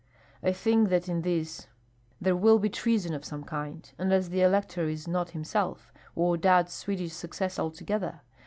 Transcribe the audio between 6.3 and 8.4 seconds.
doubts Swedish success altogether.